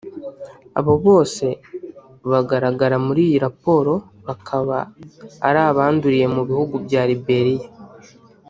[0.79, 1.45] Aba bose
[2.31, 3.93] bagaragara muri iyi raporo
[4.27, 4.77] bakaba
[5.47, 7.67] ari abanduriye mu bihugu bya Liberia